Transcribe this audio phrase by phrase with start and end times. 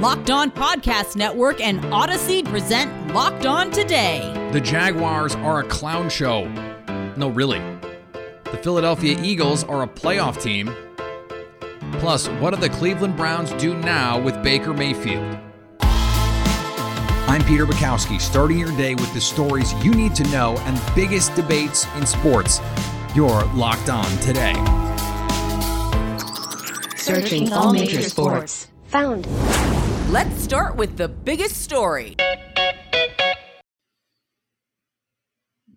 [0.00, 4.50] Locked On Podcast Network and Odyssey present Locked On Today.
[4.52, 6.48] The Jaguars are a clown show.
[7.16, 7.60] No, really.
[8.44, 10.74] The Philadelphia Eagles are a playoff team.
[12.00, 15.38] Plus, what do the Cleveland Browns do now with Baker Mayfield?
[15.80, 20.92] I'm Peter Bukowski, starting your day with the stories you need to know and the
[20.96, 22.60] biggest debates in sports.
[23.14, 24.54] You're locked on today.
[26.96, 28.66] Searching all major sports.
[28.94, 29.26] Found.
[30.12, 32.14] Let's start with the biggest story.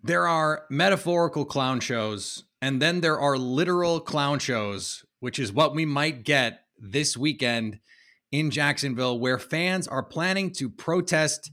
[0.04, 5.74] There are metaphorical clown shows, and then there are literal clown shows, which is what
[5.74, 7.80] we might get this weekend
[8.30, 11.50] in Jacksonville, where fans are planning to protest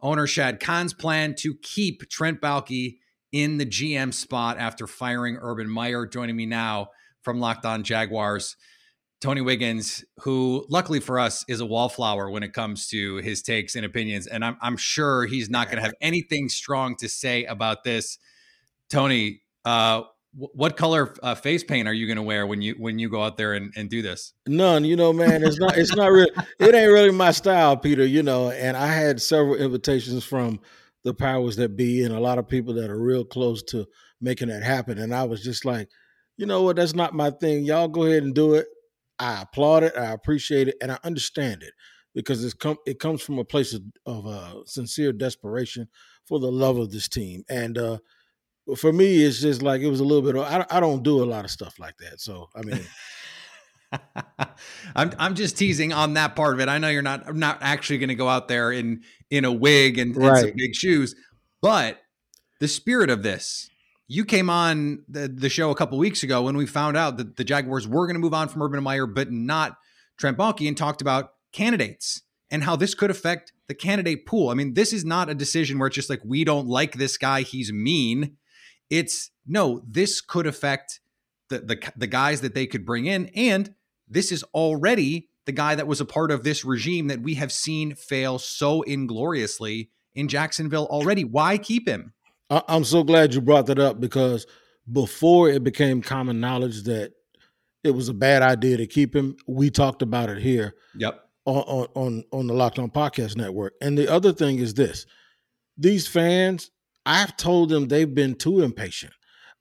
[0.00, 2.98] owner Shad Khan's plan to keep Trent Baalke
[3.32, 6.06] in the GM spot after firing Urban Meyer.
[6.06, 6.90] Joining me now
[7.22, 8.54] from Locked On Jaguars.
[9.20, 13.74] Tony Wiggins, who luckily for us is a wallflower when it comes to his takes
[13.74, 14.26] and opinions.
[14.28, 18.18] And I'm, I'm sure he's not going to have anything strong to say about this.
[18.88, 20.02] Tony, uh,
[20.34, 23.22] what color uh, face paint are you going to wear when you when you go
[23.22, 24.34] out there and, and do this?
[24.46, 25.42] None, you know, man.
[25.42, 25.76] It's not.
[25.76, 26.30] It's not really.
[26.60, 28.04] It ain't really my style, Peter.
[28.04, 30.60] You know, and I had several invitations from
[31.04, 33.86] the powers that be and a lot of people that are real close to
[34.20, 34.98] making that happen.
[34.98, 35.88] And I was just like,
[36.36, 36.76] you know what?
[36.76, 37.64] That's not my thing.
[37.64, 38.66] Y'all go ahead and do it.
[39.18, 39.96] I applaud it.
[39.96, 41.74] I appreciate it, and I understand it
[42.14, 42.76] because it's come.
[42.86, 45.88] It comes from a place of, of uh, sincere desperation
[46.26, 47.98] for the love of this team, and uh,
[48.76, 50.36] for me, it's just like it was a little bit.
[50.36, 52.80] Of, I, I don't do a lot of stuff like that, so I mean.
[54.94, 56.68] I'm I'm just teasing on that part of it.
[56.68, 59.52] I know you're not I'm not actually going to go out there in in a
[59.52, 60.28] wig and, right.
[60.28, 61.14] and some big shoes,
[61.62, 61.98] but
[62.60, 63.70] the spirit of this
[64.08, 67.36] you came on the, the show a couple weeks ago when we found out that
[67.36, 69.76] the Jaguars were going to move on from Urban Meyer, but not
[70.16, 74.48] Trent Baalke, and talked about candidates and how this could affect the candidate pool.
[74.48, 77.18] I mean, this is not a decision where it's just like we don't like this
[77.18, 78.38] guy, he's mean.
[78.88, 81.00] It's no, this could affect
[81.50, 83.74] the the, the guys that they could bring in, and
[84.08, 87.52] this is already the guy that was a part of this regime that we have
[87.52, 91.24] seen fail so ingloriously in Jacksonville already.
[91.24, 92.14] Why keep him?
[92.50, 94.46] I'm so glad you brought that up because
[94.90, 97.12] before it became common knowledge that
[97.84, 100.74] it was a bad idea to keep him, we talked about it here.
[100.96, 101.24] Yep.
[101.44, 103.72] On on on the Locked On Podcast Network.
[103.80, 105.06] And the other thing is this:
[105.78, 106.70] these fans,
[107.06, 109.14] I've told them they've been too impatient.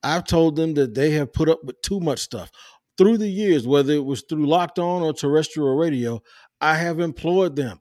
[0.03, 2.51] I've told them that they have put up with too much stuff
[2.97, 6.21] through the years, whether it was through Locked On or terrestrial radio.
[6.59, 7.79] I have implored them: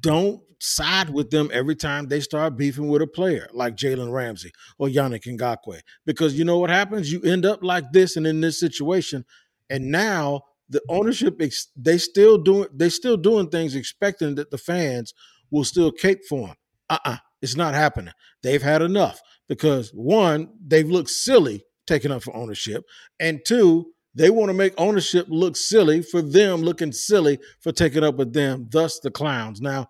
[0.00, 4.52] don't side with them every time they start beefing with a player like Jalen Ramsey
[4.78, 5.80] or Yannick Ngakoue.
[6.04, 7.12] Because you know what happens?
[7.12, 9.24] You end up like this and in this situation.
[9.70, 11.40] And now the ownership
[11.76, 15.14] they still doing they still doing things expecting that the fans
[15.50, 16.56] will still cape for them.
[16.90, 17.16] Uh-uh.
[17.40, 18.14] It's not happening.
[18.42, 22.84] They've had enough because one, they've looked silly taking up for ownership.
[23.20, 28.02] And two, they want to make ownership look silly for them looking silly for taking
[28.02, 29.60] up with them, thus the clowns.
[29.60, 29.88] Now,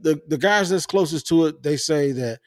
[0.00, 2.40] the the guys that's closest to it, they say that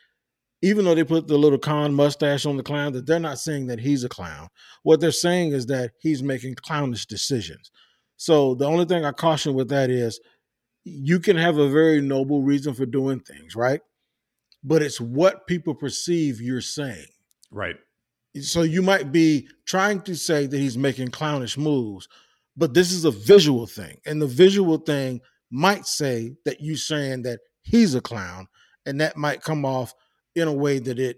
[0.61, 3.67] even though they put the little Khan mustache on the clown, that they're not saying
[3.67, 4.47] that he's a clown.
[4.83, 7.71] What they're saying is that he's making clownish decisions.
[8.17, 10.19] So the only thing I caution with that is
[10.83, 13.81] you can have a very noble reason for doing things, right?
[14.63, 17.07] But it's what people perceive you're saying.
[17.49, 17.77] Right.
[18.39, 22.07] So you might be trying to say that he's making clownish moves,
[22.55, 23.97] but this is a visual thing.
[24.05, 28.47] And the visual thing might say that you saying that he's a clown,
[28.85, 29.93] and that might come off
[30.35, 31.17] in a way that it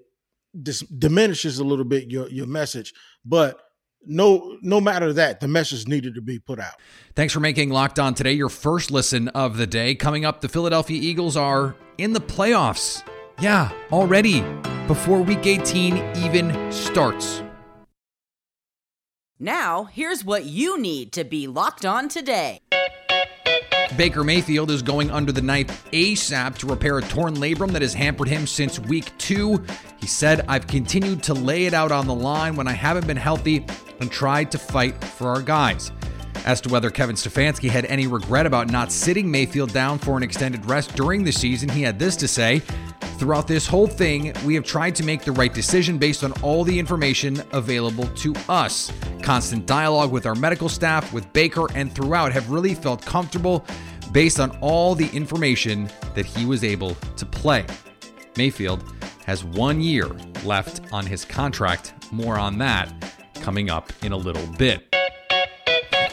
[0.61, 2.93] dis- diminishes a little bit your your message.
[3.23, 3.59] But
[4.05, 6.73] no no matter that the message needed to be put out.
[7.15, 9.95] Thanks for making locked on today your first listen of the day.
[9.95, 13.03] Coming up the philadelphia eagles are in the playoffs.
[13.39, 14.41] Yeah already
[14.87, 17.41] before week 18 even starts.
[19.39, 22.62] Now here's what you need to be locked on today
[23.97, 27.93] Baker Mayfield is going under the knife ASAP to repair a torn labrum that has
[27.93, 29.63] hampered him since week two.
[29.97, 33.17] He said, I've continued to lay it out on the line when I haven't been
[33.17, 33.65] healthy
[33.99, 35.91] and tried to fight for our guys.
[36.45, 40.23] As to whether Kevin Stefanski had any regret about not sitting Mayfield down for an
[40.23, 42.61] extended rest during the season, he had this to say
[43.23, 46.65] Throughout this whole thing, we have tried to make the right decision based on all
[46.65, 48.91] the information available to us.
[49.21, 53.63] Constant dialogue with our medical staff, with Baker, and throughout have really felt comfortable
[54.11, 57.65] based on all the information that he was able to play.
[58.35, 58.83] Mayfield
[59.25, 60.09] has one year
[60.43, 61.93] left on his contract.
[62.11, 62.91] More on that
[63.35, 64.93] coming up in a little bit.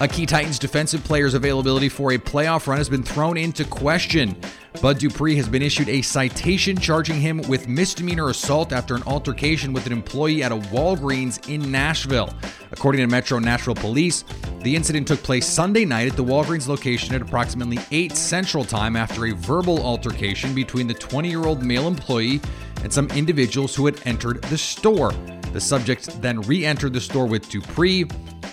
[0.01, 4.35] A key Titans defensive player's availability for a playoff run has been thrown into question.
[4.81, 9.73] Bud Dupree has been issued a citation charging him with misdemeanor assault after an altercation
[9.73, 12.33] with an employee at a Walgreens in Nashville.
[12.73, 14.25] According to Metro Nashville Police,
[14.61, 18.97] the incident took place Sunday night at the Walgreens location at approximately 8 Central Time
[18.97, 22.41] after a verbal altercation between the 20 year old male employee
[22.83, 25.13] and some individuals who had entered the store.
[25.53, 28.07] The subject then re entered the store with Dupree,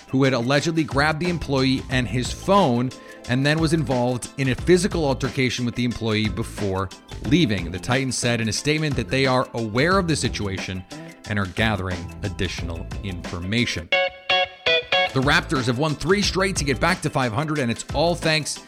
[0.08, 2.90] who had allegedly grabbed the employee and his phone
[3.28, 6.88] and then was involved in a physical altercation with the employee before
[7.24, 7.70] leaving.
[7.70, 10.84] The Titans said in a statement that they are aware of the situation
[11.28, 13.88] and are gathering additional information.
[15.14, 18.60] The Raptors have won three straight to get back to 500, and it's all thanks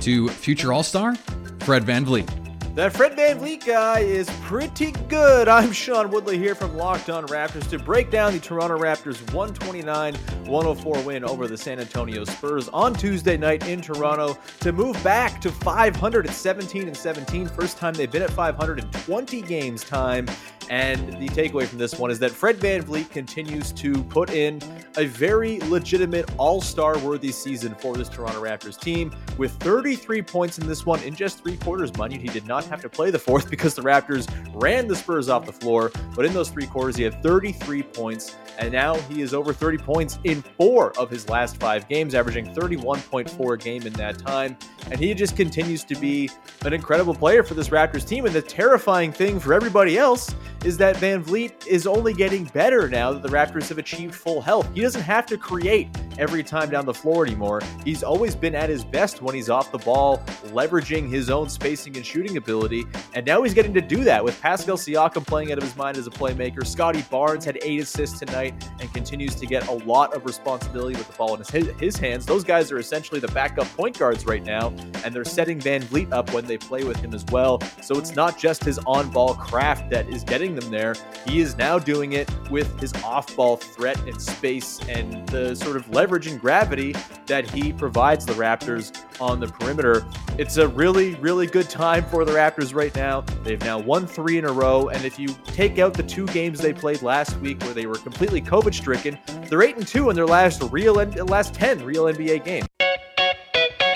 [0.00, 1.14] to future All Star
[1.60, 2.39] Fred VanVleet.
[2.74, 5.48] That Fred VanVleet guy is pretty good.
[5.48, 10.14] I'm Sean Woodley here from Locked On Raptors to break down the Toronto Raptors 129
[10.46, 15.40] 104 win over the San Antonio Spurs on Tuesday night in Toronto to move back
[15.40, 17.48] to 517 and 17.
[17.48, 20.28] First time they've been at 520 games time.
[20.70, 24.60] And the takeaway from this one is that Fred VanVleet continues to put in
[24.96, 30.58] a very legitimate all star worthy season for this Toronto Raptors team with 33 points
[30.58, 31.96] in this one in just three quarters.
[31.96, 34.94] Mind you, he did not have to play the fourth because the Raptors ran the
[34.94, 35.90] Spurs off the floor.
[36.14, 38.36] But in those three quarters, he had 33 points.
[38.60, 42.54] And now he is over 30 points in four of his last five games, averaging
[42.54, 44.56] 31.4 a game in that time.
[44.90, 46.30] And he just continues to be
[46.64, 48.26] an incredible player for this Raptors team.
[48.26, 50.32] And the terrifying thing for everybody else
[50.64, 54.68] is that VanVleet is only getting better now that the Raptors have achieved full health.
[54.74, 57.62] He doesn't have to create every time down the floor anymore.
[57.82, 60.18] He's always been at his best when he's off the ball,
[60.48, 62.84] leveraging his own spacing and shooting ability.
[63.14, 65.96] And now he's getting to do that with Pascal Siakam playing out of his mind
[65.96, 66.66] as a playmaker.
[66.66, 71.06] Scottie Barnes had eight assists tonight and continues to get a lot of responsibility with
[71.06, 72.26] the ball in his, his hands.
[72.26, 74.68] Those guys are essentially the backup point guards right now,
[75.04, 77.60] and they're setting VanVleet up when they play with him as well.
[77.82, 80.94] So it's not just his on ball craft that is getting them there.
[81.26, 85.76] He is now doing it with his off ball threat and space and the sort
[85.76, 86.94] of leverage and gravity
[87.26, 90.04] that he provides the Raptors on the perimeter.
[90.38, 93.22] It's a really, really good time for the Raptors right now.
[93.42, 94.88] They've now won three in a row.
[94.88, 97.96] And if you take out the two games they played last week where they were
[97.96, 99.18] completely COVID stricken,
[99.48, 102.66] they're 8 and 2 in their last real last 10 real NBA games.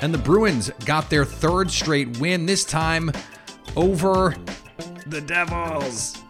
[0.03, 3.11] And the Bruins got their third straight win, this time
[3.77, 4.35] over
[5.07, 6.24] the Devils.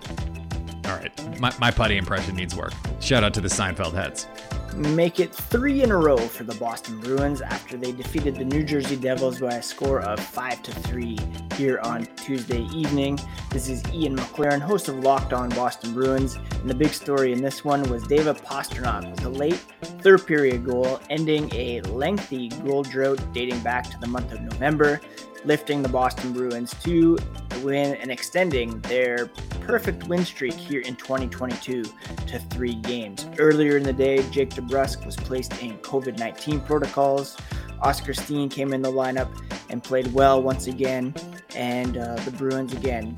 [1.39, 2.73] My, my Puddy impression needs work.
[3.01, 4.27] Shout out to the Seinfeld heads.
[4.75, 8.65] Make it three in a row for the Boston Bruins after they defeated the New
[8.65, 11.17] Jersey Devils by a score of five to three
[11.55, 13.21] here on Tuesday evening.
[13.51, 17.41] This is Ian McLaren, host of Locked On Boston Bruins, and the big story in
[17.41, 19.63] this one was David Pastrnak with a late
[20.03, 25.01] third period goal, ending a lengthy goal drought dating back to the month of November
[25.45, 27.19] lifting the Boston Bruins to
[27.63, 29.27] win and extending their
[29.61, 33.27] perfect win streak here in 2022 to three games.
[33.39, 37.37] Earlier in the day, Jake DeBrusk was placed in COVID 19 protocols.
[37.83, 39.31] Oskar Steen came in the lineup
[39.71, 41.15] and played well once again.
[41.55, 43.17] And uh, the Bruins, again,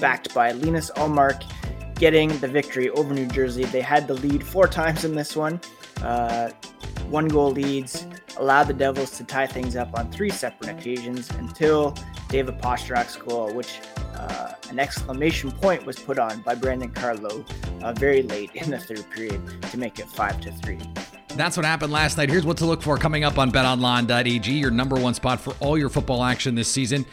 [0.00, 1.44] backed by Linus Ullmark,
[1.94, 3.64] getting the victory over New Jersey.
[3.64, 5.60] They had the lead four times in this one.
[6.02, 6.50] Uh,
[7.08, 8.06] one goal leads
[8.38, 11.96] allowed the Devils to tie things up on three separate occasions until
[12.28, 13.80] David Pastrnak's goal, which
[14.14, 17.44] uh, an exclamation point was put on by Brandon Carlo
[17.82, 20.78] uh, very late in the third period to make it five to three.
[21.28, 22.30] That's what happened last night.
[22.30, 25.76] Here's what to look for coming up on betonline.ag, your number one spot for all
[25.76, 27.04] your football action this season.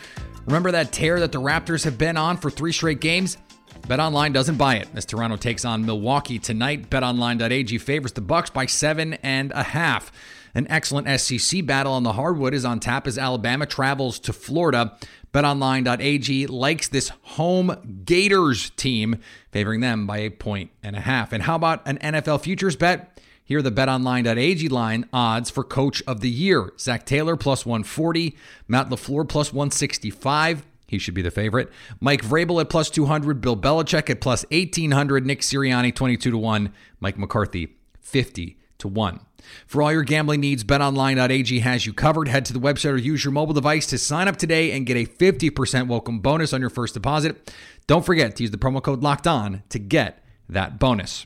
[0.46, 3.38] Remember that tear that the Raptors have been on for three straight games?
[3.84, 6.90] BetOnline doesn't buy it as Toronto takes on Milwaukee tonight.
[6.90, 10.10] BetOnline.ag favors the Bucks by seven and a half.
[10.56, 14.98] An excellent SEC battle on the hardwood is on tap as Alabama travels to Florida.
[15.34, 19.18] BetOnline.ag likes this home Gators team,
[19.52, 21.34] favoring them by a point and a half.
[21.34, 23.20] And how about an NFL futures bet?
[23.44, 26.72] Here are the betonline.ag line odds for coach of the year.
[26.80, 28.38] Zac Taylor plus 140,
[28.70, 30.66] Matt LaFleur plus 165.
[30.94, 31.72] He should be the favorite.
[32.00, 36.72] Mike Vrabel at plus 200, Bill Belichick at plus 1800, Nick Sirianni 22 to 1,
[37.00, 39.20] Mike McCarthy 50 to 1.
[39.66, 42.28] For all your gambling needs, betonline.ag has you covered.
[42.28, 44.96] Head to the website or use your mobile device to sign up today and get
[44.96, 47.52] a 50% welcome bonus on your first deposit.
[47.88, 51.26] Don't forget to use the promo code locked on to get that bonus.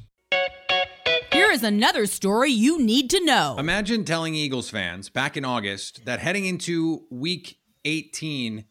[1.34, 3.58] Here is another story you need to know.
[3.60, 8.64] Imagine telling Eagles fans back in August that heading into week 18,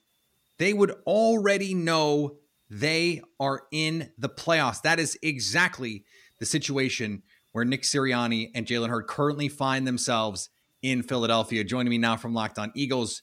[0.58, 2.36] they would already know
[2.68, 4.82] they are in the playoffs.
[4.82, 6.04] That is exactly
[6.38, 7.22] the situation
[7.52, 10.50] where Nick Sirianni and Jalen Hurts currently find themselves
[10.82, 11.64] in Philadelphia.
[11.64, 13.22] Joining me now from Locked On Eagles,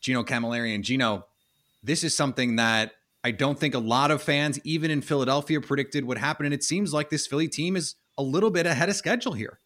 [0.00, 0.74] Gino Camilleri.
[0.74, 1.26] And Gino,
[1.82, 6.04] this is something that I don't think a lot of fans, even in Philadelphia, predicted
[6.04, 6.46] would happen.
[6.46, 9.58] And it seems like this Philly team is a little bit ahead of schedule here.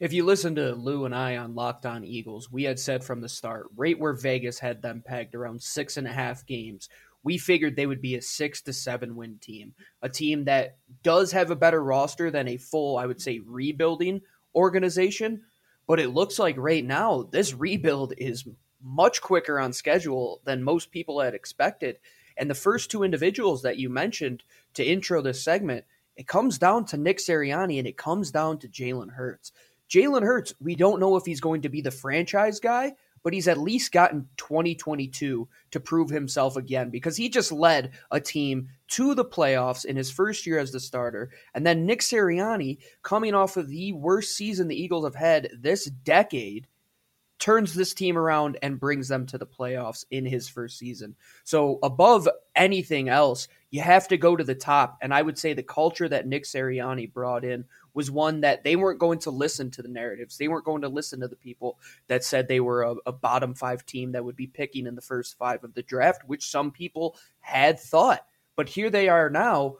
[0.00, 3.20] If you listen to Lou and I on Locked On Eagles, we had said from
[3.20, 6.88] the start, right where Vegas had them pegged around six and a half games,
[7.22, 11.32] we figured they would be a six to seven win team, a team that does
[11.32, 14.22] have a better roster than a full, I would say, rebuilding
[14.54, 15.42] organization.
[15.86, 18.48] But it looks like right now, this rebuild is
[18.82, 21.98] much quicker on schedule than most people had expected.
[22.38, 25.84] And the first two individuals that you mentioned to intro this segment,
[26.16, 29.52] it comes down to Nick Sirianni and it comes down to Jalen Hurts.
[29.90, 33.48] Jalen Hurts, we don't know if he's going to be the franchise guy, but he's
[33.48, 39.14] at least gotten 2022 to prove himself again because he just led a team to
[39.14, 41.30] the playoffs in his first year as the starter.
[41.54, 45.86] And then Nick Sirianni, coming off of the worst season the Eagles have had this
[45.86, 46.68] decade,
[47.40, 51.16] turns this team around and brings them to the playoffs in his first season.
[51.42, 54.98] So, above anything else, you have to go to the top.
[55.00, 58.76] And I would say the culture that Nick Sirianni brought in was one that they
[58.76, 60.36] weren't going to listen to the narratives.
[60.36, 61.78] They weren't going to listen to the people
[62.08, 65.00] that said they were a, a bottom five team that would be picking in the
[65.00, 68.24] first five of the draft, which some people had thought.
[68.56, 69.76] But here they are now,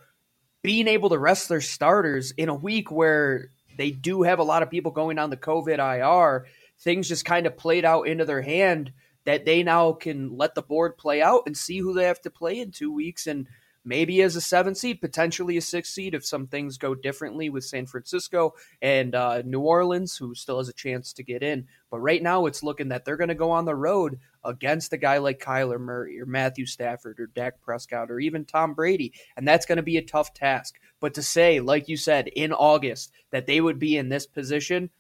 [0.63, 4.63] being able to rest their starters in a week where they do have a lot
[4.63, 6.47] of people going on the COVID IR
[6.81, 8.93] things just kind of played out into their hand
[9.25, 12.31] that they now can let the board play out and see who they have to
[12.31, 13.47] play in two weeks and
[13.85, 17.65] maybe as a seven seed, potentially a six seed if some things go differently with
[17.65, 21.67] San Francisco and uh, New Orleans, who still has a chance to get in.
[21.91, 24.97] But right now, it's looking that they're going to go on the road against a
[24.99, 29.13] guy like Kyler Murray or Matthew Stafford or Dak Prescott or even Tom Brady.
[29.37, 30.79] And that's going to be a tough task.
[31.01, 34.91] But to say, like you said, in August, that they would be in this position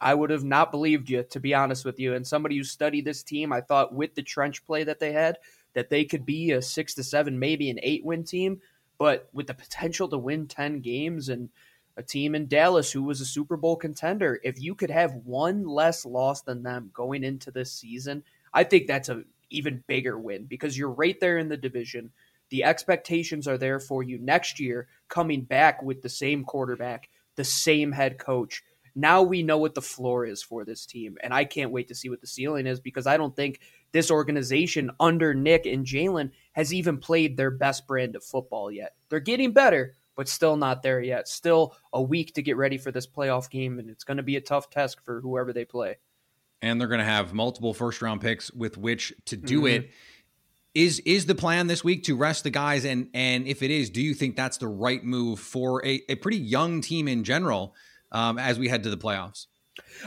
[0.00, 2.14] I would have not believed you, to be honest with you.
[2.14, 5.38] And somebody who studied this team, I thought with the trench play that they had,
[5.74, 8.60] that they could be a six to seven, maybe an eight win team,
[8.98, 11.50] but with the potential to win 10 games and
[11.96, 15.64] a team in Dallas who was a Super Bowl contender, if you could have one
[15.64, 20.46] less loss than them going into this season, I think that's a even bigger win
[20.46, 22.10] because you're right there in the division.
[22.50, 27.44] The expectations are there for you next year coming back with the same quarterback, the
[27.44, 28.62] same head coach
[28.94, 31.16] now we know what the floor is for this team.
[31.22, 33.60] And I can't wait to see what the ceiling is because I don't think
[33.94, 38.96] this organization under Nick and Jalen has even played their best brand of football yet.
[39.08, 41.28] They're getting better, but still not there yet.
[41.28, 44.34] Still a week to get ready for this playoff game, and it's going to be
[44.34, 45.98] a tough test for whoever they play.
[46.60, 49.84] And they're going to have multiple first round picks with which to do mm-hmm.
[49.84, 49.90] it.
[50.74, 52.84] Is is the plan this week to rest the guys?
[52.84, 56.16] And and if it is, do you think that's the right move for a, a
[56.16, 57.76] pretty young team in general?
[58.14, 59.46] um, as we head to the playoffs?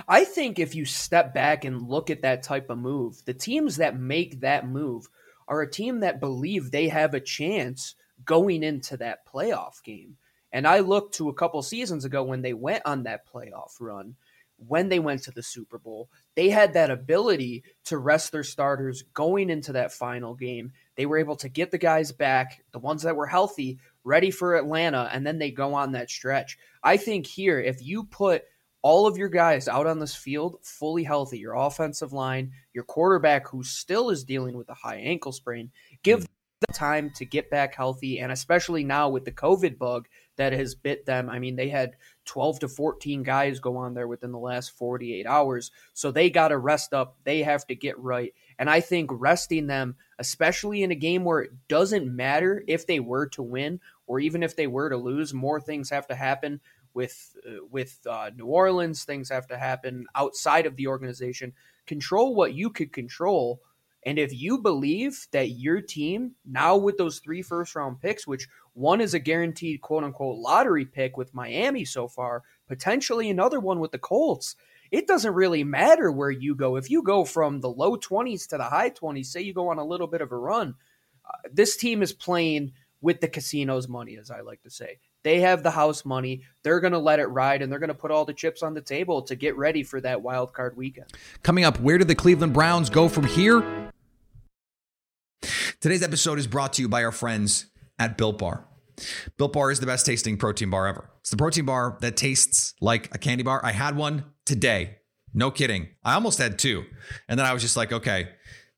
[0.08, 3.78] I think if you step back and look at that type of move, the teams
[3.78, 5.08] that make that move
[5.48, 7.96] are a team that believe they have a chance
[8.26, 10.18] going into that playoff game.
[10.52, 14.16] And I looked to a couple seasons ago when they went on that playoff run,
[14.58, 19.04] when they went to the Super Bowl, they had that ability to rest their starters
[19.14, 20.72] going into that final game.
[20.96, 24.56] They were able to get the guys back, the ones that were healthy, ready for
[24.56, 26.58] Atlanta, and then they go on that stretch.
[26.82, 28.46] I think here, if you put
[28.88, 33.46] all of your guys out on this field fully healthy, your offensive line, your quarterback
[33.50, 35.70] who still is dealing with a high ankle sprain,
[36.04, 36.26] give hmm.
[36.62, 38.20] them time to get back healthy.
[38.20, 41.30] And especially now with the COVID bug that has bit them.
[41.30, 45.26] I mean, they had 12 to 14 guys go on there within the last 48
[45.26, 45.72] hours.
[45.94, 47.18] So they got to rest up.
[47.26, 48.34] They have to get right.
[48.58, 53.02] And I think resting them, especially in a game where it doesn't matter if they
[53.02, 56.62] were to win or even if they were to lose, more things have to happen
[56.98, 59.04] with uh, with uh, New Orleans.
[59.04, 61.54] Things have to happen outside of the organization.
[61.86, 63.62] Control what you could control,
[64.04, 68.48] and if you believe that your team now with those three first round picks, which
[68.74, 73.80] one is a guaranteed quote unquote lottery pick with Miami so far, potentially another one
[73.80, 74.56] with the Colts.
[74.90, 76.78] It doesn't really matter where you go.
[76.78, 79.78] If you go from the low 20s to the high 20s, say you go on
[79.78, 80.76] a little bit of a run,
[81.26, 85.00] uh, this team is playing with the casino's money, as I like to say.
[85.24, 86.44] They have the house money.
[86.64, 88.74] They're going to let it ride and they're going to put all the chips on
[88.74, 91.08] the table to get ready for that wild card weekend.
[91.44, 93.64] Coming up, where do the Cleveland Browns go from here?
[95.80, 97.68] Today's episode is brought to you by our friends
[98.00, 98.66] at Built Bar.
[99.38, 101.10] Built Bar is the best tasting protein bar ever.
[101.22, 103.62] It's the protein bar that tastes like a candy bar.
[103.64, 104.98] I had one today.
[105.34, 105.90] No kidding.
[106.04, 106.86] I almost had two.
[107.28, 108.30] And then I was just like, okay,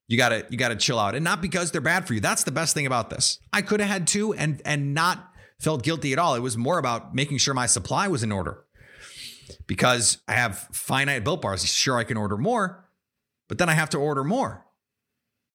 [0.09, 2.51] you gotta you gotta chill out and not because they're bad for you that's the
[2.51, 5.28] best thing about this i could have had two and and not
[5.59, 8.63] felt guilty at all it was more about making sure my supply was in order
[9.67, 11.65] because I have finite built bars.
[11.65, 12.89] Sure, I can order more,
[13.47, 14.65] but then I have to order more.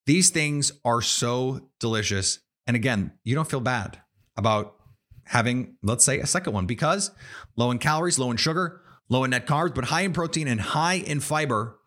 [0.07, 2.39] These things are so delicious.
[2.67, 3.99] And again, you don't feel bad
[4.37, 4.77] about
[5.25, 7.11] having, let's say, a second one because
[7.57, 10.61] low in calories, low in sugar, low in net carbs, but high in protein and
[10.61, 11.79] high in fiber.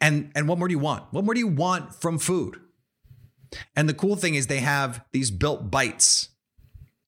[0.00, 1.04] And and what more do you want?
[1.12, 2.60] What more do you want from food?
[3.76, 6.28] And the cool thing is they have these built bites.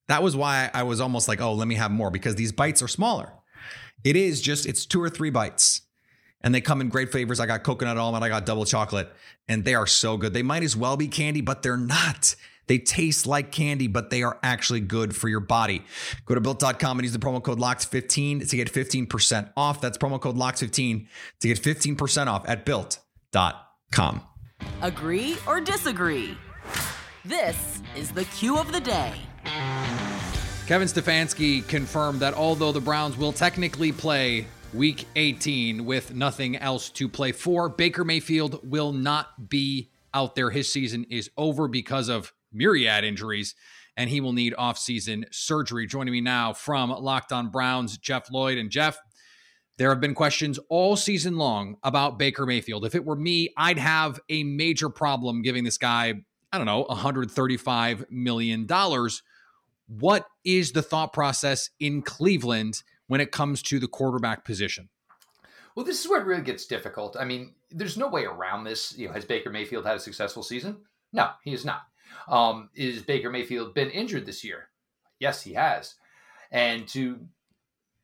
[0.08, 2.82] That was why I was almost like, oh, let me have more because these bites
[2.82, 3.32] are smaller.
[4.02, 5.82] It is just, it's two or three bites.
[6.40, 7.38] And they come in great flavors.
[7.38, 9.12] I got coconut almond, I got double chocolate,
[9.46, 10.32] and they are so good.
[10.32, 12.34] They might as well be candy, but they're not.
[12.66, 15.82] They taste like candy, but they are actually good for your body.
[16.24, 19.80] Go to built.com and use the promo code LOCKED15 to get 15% off.
[19.80, 21.06] That's promo code LOCKED15
[21.40, 24.22] to get 15% off at built.com.
[24.82, 26.36] Agree or disagree?
[27.24, 29.14] This is the cue of the day.
[30.66, 36.88] Kevin Stefanski confirmed that although the Browns will technically play week 18 with nothing else
[36.90, 40.50] to play for, Baker Mayfield will not be out there.
[40.50, 43.54] His season is over because of myriad injuries,
[43.96, 45.86] and he will need offseason surgery.
[45.86, 48.56] Joining me now from Locked On Browns, Jeff Lloyd.
[48.56, 48.98] And Jeff,
[49.80, 52.84] there have been questions all season long about Baker Mayfield.
[52.84, 56.12] If it were me, I'd have a major problem giving this guy,
[56.52, 58.68] I don't know, $135 million.
[59.86, 64.90] What is the thought process in Cleveland when it comes to the quarterback position?
[65.74, 67.16] Well, this is where it really gets difficult.
[67.18, 68.94] I mean, there's no way around this.
[68.98, 70.76] You know, has Baker Mayfield had a successful season?
[71.14, 71.84] No, he has not.
[72.28, 74.68] Um, is Baker Mayfield been injured this year?
[75.20, 75.94] Yes, he has.
[76.50, 77.20] And to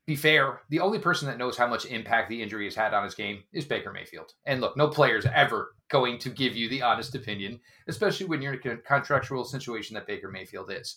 [0.07, 3.03] be fair, the only person that knows how much impact the injury has had on
[3.03, 4.33] his game is Baker Mayfield.
[4.45, 7.59] And look, no player is ever going to give you the honest opinion,
[7.89, 10.95] especially when you're in a contractual situation that Baker Mayfield is.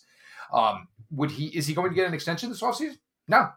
[0.53, 2.97] Um, would he is he going to get an extension this offseason?
[3.27, 3.49] No.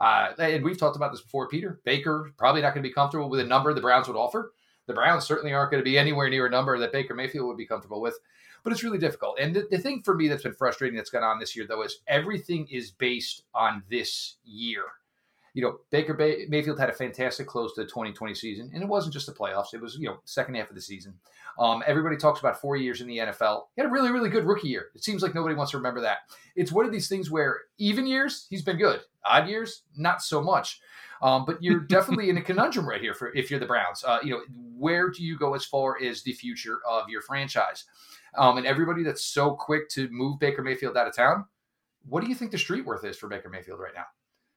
[0.00, 1.80] Uh, and we've talked about this before, Peter.
[1.84, 4.52] Baker probably not going to be comfortable with a number the Browns would offer.
[4.86, 7.56] The Browns certainly aren't going to be anywhere near a number that Baker Mayfield would
[7.56, 8.18] be comfortable with.
[8.64, 9.38] But it's really difficult.
[9.38, 11.82] And the, the thing for me that's been frustrating that's gone on this year, though,
[11.82, 14.82] is everything is based on this year
[15.58, 18.88] you know, Baker Bay- Mayfield had a fantastic close to the 2020 season, and it
[18.88, 21.14] wasn't just the playoffs; it was you know second half of the season.
[21.58, 23.62] Um, everybody talks about four years in the NFL.
[23.74, 24.86] He had a really, really good rookie year.
[24.94, 26.18] It seems like nobody wants to remember that.
[26.54, 30.40] It's one of these things where even years he's been good, odd years not so
[30.40, 30.80] much.
[31.20, 34.04] Um, but you're definitely in a conundrum right here for if you're the Browns.
[34.06, 34.42] Uh, you know,
[34.76, 37.84] where do you go as far as the future of your franchise?
[38.36, 41.44] Um, and everybody that's so quick to move Baker Mayfield out of town,
[42.08, 44.04] what do you think the street worth is for Baker Mayfield right now?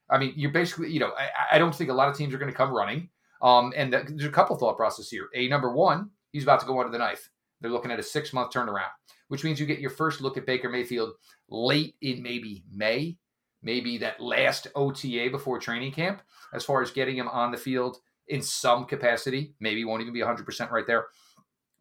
[0.10, 2.38] I mean, you're basically, you know, I, I don't think a lot of teams are
[2.38, 3.10] going to come running.
[3.42, 5.30] Um, and the, there's a couple thought process here.
[5.36, 7.30] A number one, he's about to go under the knife.
[7.62, 8.90] They're looking at a six month turnaround,
[9.30, 11.14] which means you get your first look at Baker Mayfield
[11.50, 13.18] late in maybe May,
[13.62, 16.22] maybe that last OTA before training camp,
[16.54, 19.54] as far as getting him on the field in some capacity.
[19.60, 21.08] Maybe won't even be 100% right there.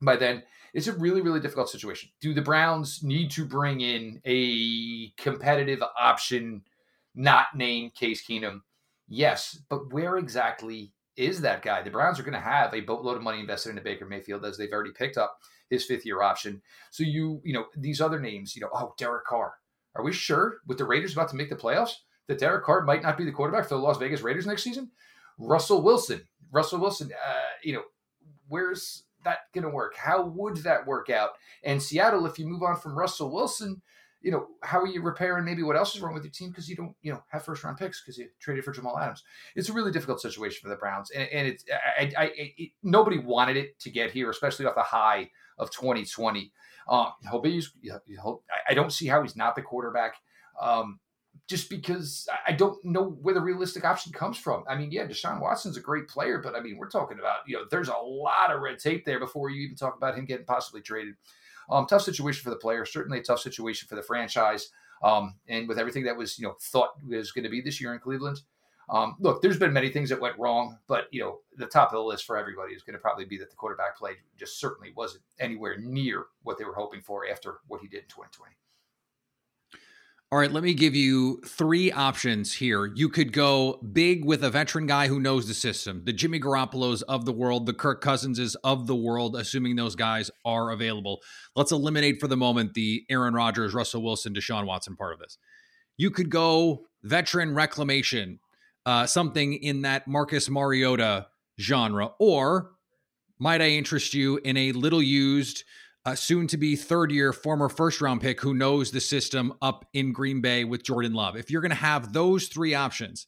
[0.02, 2.10] By then, it's a really, really difficult situation.
[2.20, 6.62] Do the Browns need to bring in a competitive option
[7.14, 8.60] not named Case Keenum.
[9.08, 11.82] Yes, but where exactly is that guy?
[11.82, 14.56] The Browns are going to have a boatload of money invested into Baker Mayfield as
[14.56, 16.62] they've already picked up his fifth year option.
[16.90, 19.54] So you, you know, these other names, you know, oh, Derek Carr.
[19.96, 21.94] Are we sure with the Raiders about to make the playoffs
[22.28, 24.90] that Derek Carr might not be the quarterback for the Las Vegas Raiders next season?
[25.38, 26.22] Russell Wilson.
[26.52, 27.82] Russell Wilson, uh, you know,
[28.48, 29.96] where's that going to work?
[29.96, 31.30] How would that work out?
[31.64, 33.82] And Seattle, if you move on from Russell Wilson,
[34.22, 36.68] you know, how are you repairing maybe what else is wrong with your team because
[36.68, 39.22] you don't, you know, have first round picks because you traded for Jamal Adams.
[39.56, 41.64] It's a really difficult situation for the Browns, and, and it's
[41.98, 46.52] I, I, it, nobody wanted it to get here, especially off the high of 2020.
[46.88, 50.16] Um, he'll be, he'll, I don't see how he's not the quarterback.
[50.60, 50.98] Um,
[51.50, 54.62] just because I don't know where the realistic option comes from.
[54.68, 57.56] I mean, yeah, Deshaun Watson's a great player, but I mean, we're talking about, you
[57.56, 60.46] know, there's a lot of red tape there before you even talk about him getting
[60.46, 61.16] possibly traded.
[61.68, 64.70] Um, tough situation for the player, certainly a tough situation for the franchise.
[65.02, 67.94] Um, and with everything that was, you know, thought was going to be this year
[67.94, 68.42] in Cleveland.
[68.88, 71.94] Um, look, there's been many things that went wrong, but you know, the top of
[71.94, 74.92] the list for everybody is going to probably be that the quarterback play just certainly
[74.94, 78.54] wasn't anywhere near what they were hoping for after what he did in 2020.
[80.32, 82.86] All right, let me give you three options here.
[82.86, 87.02] You could go big with a veteran guy who knows the system, the Jimmy Garoppolo's
[87.02, 91.18] of the world, the Kirk Cousinses of the world, assuming those guys are available.
[91.56, 95.36] Let's eliminate for the moment the Aaron Rodgers, Russell Wilson, Deshaun Watson part of this.
[95.96, 98.38] You could go veteran reclamation,
[98.86, 101.26] uh, something in that Marcus Mariota
[101.58, 102.70] genre, or
[103.40, 105.64] might I interest you in a little used
[106.06, 109.84] uh, soon to be third year former first round pick who knows the system up
[109.92, 111.36] in Green Bay with Jordan Love.
[111.36, 113.26] If you're going to have those three options,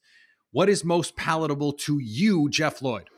[0.52, 3.08] What is most palatable to you, Jeff Lloyd?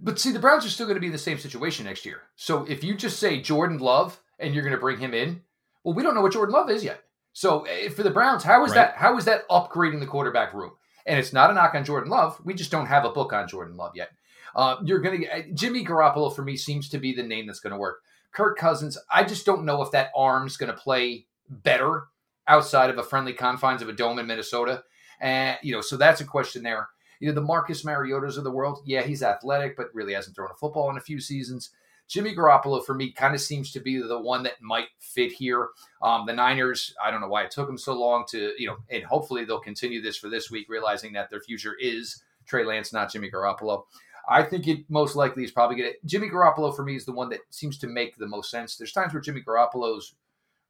[0.00, 2.22] But see, the Browns are still going to be in the same situation next year.
[2.36, 5.42] So if you just say Jordan Love and you're going to bring him in,
[5.84, 7.02] well, we don't know what Jordan Love is yet.
[7.32, 8.76] So eh, for the Browns, how is Right.
[8.76, 8.94] that?
[8.96, 10.72] How is that upgrading the quarterback room?
[11.06, 12.40] And it's not a knock on Jordan Love.
[12.44, 14.10] We just don't have a book on Jordan Love yet.
[14.54, 17.72] Uh, you're going to Jimmy Garoppolo for me seems to be the name that's going
[17.72, 17.98] to work.
[18.32, 22.04] Kirk Cousins, I just don't know if that arm's going to play better
[22.46, 24.82] outside of a friendly confines of a dome in Minnesota.
[25.20, 26.88] And you know, so that's a question there.
[27.20, 30.50] You know, the Marcus Mariotas of the world, yeah, he's athletic, but really hasn't thrown
[30.50, 31.70] a football in a few seasons.
[32.08, 35.68] Jimmy Garoppolo for me kind of seems to be the one that might fit here.
[36.02, 38.78] Um, the Niners, I don't know why it took them so long to, you know,
[38.90, 42.92] and hopefully they'll continue this for this week, realizing that their future is Trey Lance,
[42.92, 43.84] not Jimmy Garoppolo.
[44.28, 46.06] I think it most likely is probably going to.
[46.06, 48.76] Jimmy Garoppolo for me is the one that seems to make the most sense.
[48.76, 50.14] There's times where Jimmy Garoppolo's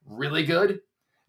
[0.05, 0.79] really good,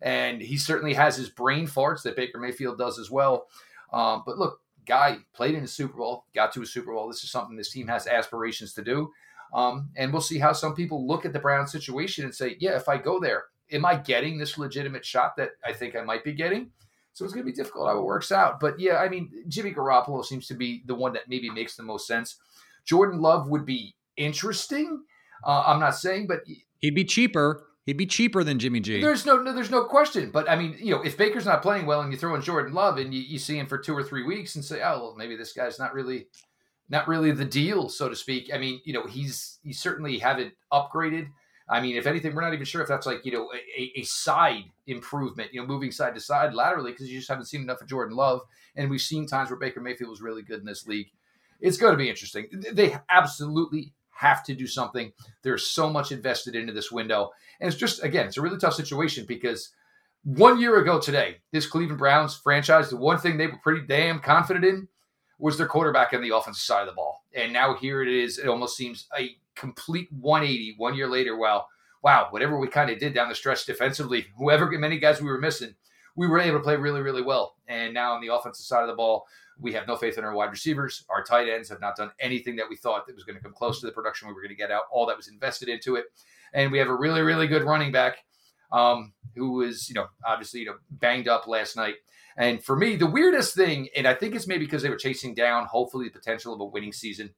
[0.00, 3.46] and he certainly has his brain farts that Baker Mayfield does as well.
[3.92, 7.08] Um, but look, guy played in a Super Bowl, got to a Super Bowl.
[7.08, 9.10] This is something this team has aspirations to do.
[9.54, 12.76] Um, and we'll see how some people look at the Brown situation and say, yeah,
[12.76, 16.24] if I go there, am I getting this legitimate shot that I think I might
[16.24, 16.70] be getting?
[17.14, 18.58] So it's going to be difficult how it works out.
[18.58, 21.82] But yeah, I mean, Jimmy Garoppolo seems to be the one that maybe makes the
[21.82, 22.36] most sense.
[22.84, 25.02] Jordan Love would be interesting.
[25.44, 26.40] Uh, I'm not saying, but
[26.78, 27.64] He'd be cheaper.
[27.84, 29.00] He'd be cheaper than Jimmy G.
[29.00, 30.30] there's no, no, there's no question.
[30.30, 32.74] But I mean, you know, if Baker's not playing well and you throw in Jordan
[32.74, 35.14] Love and you, you see him for two or three weeks and say, oh, well,
[35.16, 36.28] maybe this guy's not really,
[36.88, 38.50] not really the deal, so to speak.
[38.54, 41.28] I mean, you know, he's he certainly haven't upgraded.
[41.68, 44.02] I mean, if anything, we're not even sure if that's like you know a, a
[44.02, 47.80] side improvement, you know, moving side to side laterally because you just haven't seen enough
[47.80, 48.42] of Jordan Love,
[48.76, 51.08] and we've seen times where Baker Mayfield was really good in this league.
[51.60, 52.48] It's going to be interesting.
[52.72, 55.12] They absolutely have to do something.
[55.42, 58.74] There's so much invested into this window, and it's just again, it's a really tough
[58.74, 59.70] situation because
[60.24, 64.20] one year ago today, this Cleveland Browns franchise, the one thing they were pretty damn
[64.20, 64.88] confident in
[65.38, 67.24] was their quarterback on the offensive side of the ball.
[67.34, 68.38] And now here it is.
[68.38, 71.36] It almost seems a complete 180 one year later.
[71.36, 71.66] Wow,
[72.02, 75.38] wow, whatever we kind of did down the stretch defensively, whoever many guys we were
[75.38, 75.74] missing,
[76.16, 77.56] we were able to play really, really well.
[77.68, 79.26] And now on the offensive side of the ball,
[79.58, 81.04] we have no faith in our wide receivers.
[81.08, 83.52] Our tight ends have not done anything that we thought that was going to come
[83.52, 84.82] close to the production we were going to get out.
[84.90, 86.06] All that was invested into it.
[86.52, 88.18] And we have a really, really good running back
[88.72, 91.96] um, who was, you know, obviously, you know, banged up last night.
[92.36, 95.34] And for me, the weirdest thing, and I think it's maybe because they were chasing
[95.34, 97.34] down, hopefully, the potential of a winning season,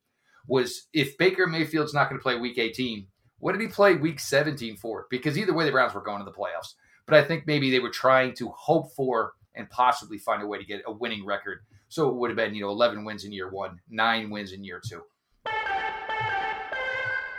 [0.46, 3.07] was if Baker Mayfield's not going to play week 18,
[3.38, 5.07] what did he play week 17 for?
[5.11, 6.74] Because either way, the Browns were going to the playoffs.
[7.07, 10.59] But I think maybe they were trying to hope for and possibly find a way
[10.59, 11.61] to get a winning record.
[11.88, 14.64] So it would have been, you know, 11 wins in year one, nine wins in
[14.64, 15.02] year two.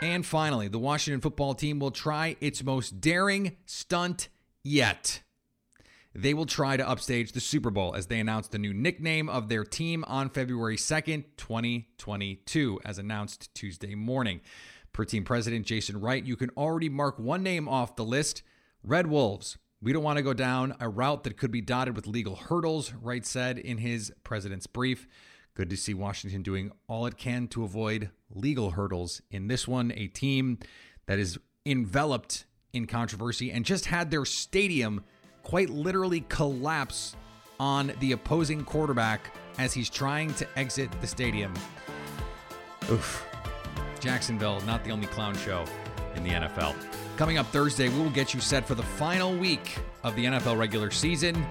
[0.02, 4.28] And finally, the Washington football team will try its most daring stunt
[4.62, 5.22] yet.
[6.18, 9.50] They will try to upstage the Super Bowl as they announce the new nickname of
[9.50, 14.40] their team on February 2nd, 2022, as announced Tuesday morning.
[14.94, 18.42] Per team president Jason Wright, you can already mark one name off the list
[18.82, 19.58] Red Wolves.
[19.82, 22.94] We don't want to go down a route that could be dotted with legal hurdles,
[22.94, 25.06] Wright said in his president's brief.
[25.52, 29.92] Good to see Washington doing all it can to avoid legal hurdles in this one.
[29.94, 30.60] A team
[31.04, 35.04] that is enveloped in controversy and just had their stadium
[35.46, 37.14] quite literally collapse
[37.60, 41.54] on the opposing quarterback as he's trying to exit the stadium.
[42.90, 43.24] Oof.
[44.00, 45.64] Jacksonville, not the only clown show
[46.16, 46.74] in the NFL.
[47.16, 50.58] Coming up Thursday, we will get you set for the final week of the NFL
[50.58, 51.46] regular season.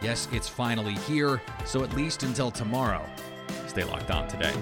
[0.00, 3.04] Yes, it's finally here, so at least until tomorrow,
[3.66, 4.54] stay locked on today.